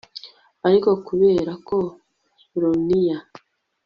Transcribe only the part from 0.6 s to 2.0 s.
Ariko kubera ko